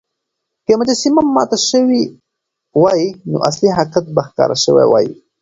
که 0.65 0.73
مجسمه 0.81 1.21
ماته 1.35 1.57
شوې 1.69 2.01
وای، 2.81 3.01
نو 3.31 3.37
اصلي 3.49 3.69
حقيقت 3.77 4.05
به 4.15 4.21
ښکاره 4.27 4.57
شوی 4.63 4.85
وای. 4.87 5.07